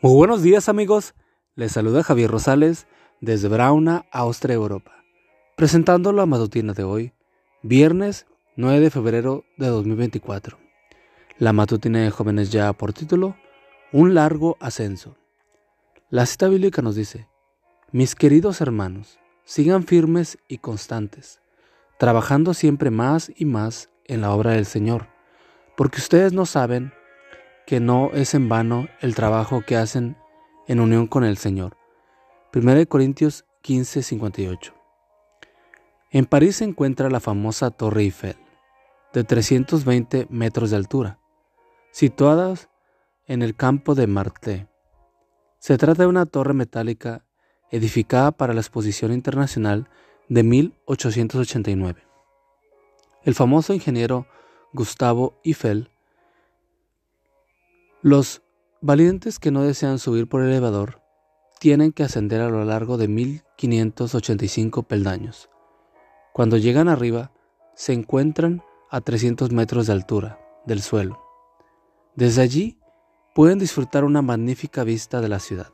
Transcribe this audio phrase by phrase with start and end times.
[0.00, 1.16] Muy buenos días amigos,
[1.56, 2.86] les saluda Javier Rosales
[3.20, 5.02] desde Brauna, Austria, Europa,
[5.56, 7.14] presentando la matutina de hoy,
[7.64, 8.24] viernes
[8.54, 10.56] 9 de febrero de 2024.
[11.38, 13.34] La matutina de jóvenes ya por título,
[13.90, 15.16] Un largo ascenso.
[16.10, 17.26] La cita bíblica nos dice,
[17.90, 21.40] Mis queridos hermanos, sigan firmes y constantes,
[21.98, 25.08] trabajando siempre más y más en la obra del Señor,
[25.76, 26.92] porque ustedes no saben
[27.68, 30.16] que no es en vano el trabajo que hacen
[30.68, 31.76] en unión con el Señor.
[32.54, 34.74] 1 Corintios 15, 58.
[36.10, 38.36] En París se encuentra la famosa Torre Eiffel,
[39.12, 41.18] de 320 metros de altura,
[41.90, 42.54] situada
[43.26, 44.66] en el campo de Marte.
[45.58, 47.26] Se trata de una torre metálica
[47.70, 49.90] edificada para la Exposición Internacional
[50.30, 52.02] de 1889.
[53.24, 54.26] El famoso ingeniero
[54.72, 55.90] Gustavo Eiffel
[58.08, 58.42] los
[58.80, 61.02] valientes que no desean subir por el elevador
[61.60, 65.50] tienen que ascender a lo largo de 1585 peldaños.
[66.32, 67.32] Cuando llegan arriba,
[67.74, 71.22] se encuentran a 300 metros de altura del suelo.
[72.14, 72.78] Desde allí
[73.34, 75.72] pueden disfrutar una magnífica vista de la ciudad.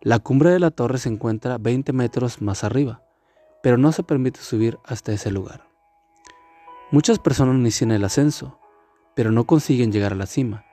[0.00, 3.04] La cumbre de la torre se encuentra 20 metros más arriba,
[3.62, 5.68] pero no se permite subir hasta ese lugar.
[6.90, 8.58] Muchas personas inician el ascenso,
[9.14, 10.64] pero no consiguen llegar a la cima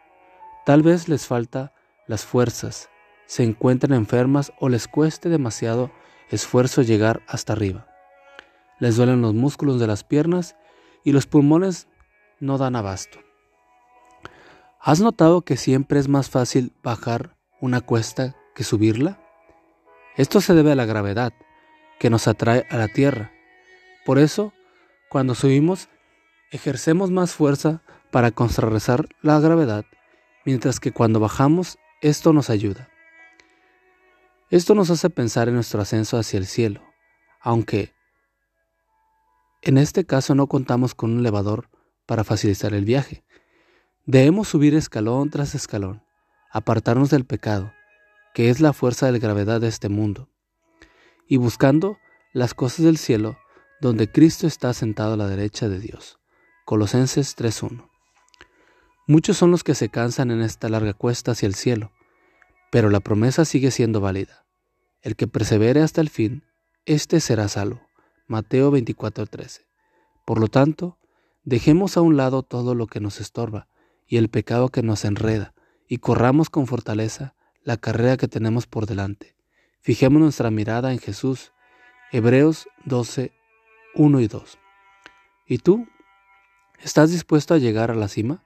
[0.66, 1.74] Tal vez les falta
[2.08, 2.90] las fuerzas,
[3.26, 5.92] se encuentran enfermas o les cueste demasiado
[6.30, 7.88] esfuerzo llegar hasta arriba.
[8.80, 10.56] Les duelen los músculos de las piernas
[11.04, 11.88] y los pulmones
[12.40, 13.20] no dan abasto.
[14.80, 19.20] ¿Has notado que siempre es más fácil bajar una cuesta que subirla?
[20.16, 21.34] Esto se debe a la gravedad
[22.00, 23.32] que nos atrae a la tierra.
[24.06, 24.54] Por eso,
[25.10, 25.90] cuando subimos,
[26.52, 29.86] ejercemos más fuerza para contrarrestar la gravedad
[30.46, 32.90] mientras que cuando bajamos esto nos ayuda.
[34.50, 36.82] Esto nos hace pensar en nuestro ascenso hacia el cielo,
[37.40, 37.94] aunque
[39.62, 41.70] en este caso no contamos con un elevador
[42.06, 43.24] para facilitar el viaje.
[44.06, 46.04] Debemos subir escalón tras escalón,
[46.52, 47.72] apartarnos del pecado,
[48.34, 50.30] que es la fuerza de gravedad de este mundo,
[51.28, 51.98] y buscando
[52.34, 53.38] las cosas del cielo,
[53.80, 56.20] donde Cristo está sentado a la derecha de Dios.
[56.66, 57.91] Colosenses 3.1
[59.12, 61.92] Muchos son los que se cansan en esta larga cuesta hacia el cielo,
[62.72, 64.46] pero la promesa sigue siendo válida.
[65.02, 66.46] El que persevere hasta el fin,
[66.86, 67.82] éste será salvo.
[68.28, 69.68] Mateo 24:13.
[70.26, 70.98] Por lo tanto,
[71.44, 73.68] dejemos a un lado todo lo que nos estorba
[74.08, 75.54] y el pecado que nos enreda,
[75.90, 79.36] y corramos con fortaleza la carrera que tenemos por delante.
[79.82, 81.52] Fijemos nuestra mirada en Jesús.
[82.14, 83.34] Hebreos 12,
[83.94, 84.58] 1 y 2.
[85.48, 85.86] ¿Y tú?
[86.80, 88.46] ¿Estás dispuesto a llegar a la cima?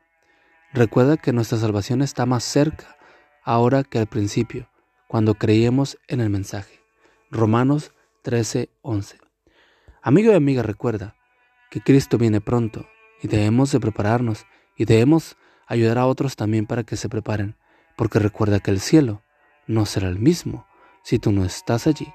[0.75, 2.97] Recuerda que nuestra salvación está más cerca
[3.46, 4.69] ahora que al principio,
[5.08, 6.81] cuando creíamos en el mensaje.
[7.31, 7.94] Romanos
[8.24, 9.18] 13, 11.
[10.02, 11.16] Amigo y amiga, recuerda
[11.72, 12.86] que Cristo viene pronto
[13.24, 17.56] y debemos de prepararnos y debemos ayudar a otros también para que se preparen,
[17.96, 19.24] porque recuerda que el cielo
[19.68, 20.68] no será el mismo
[21.03, 22.13] si tú no estás allí.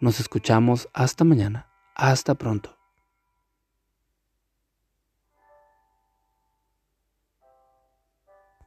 [0.00, 1.68] Nos escuchamos hasta mañana.
[1.94, 2.77] Hasta pronto.